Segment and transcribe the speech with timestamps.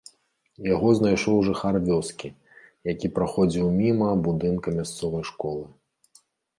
[0.67, 2.33] Яго знайшоў жыхар вёскі,
[2.95, 5.65] які праходзіў міма будынка мясцовай школы.